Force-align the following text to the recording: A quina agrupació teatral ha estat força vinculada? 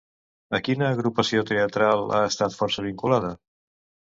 A 0.57 0.59
quina 0.67 0.87
agrupació 0.95 1.43
teatral 1.49 2.01
ha 2.17 2.23
estat 2.31 2.57
força 2.63 2.87
vinculada? 2.89 3.31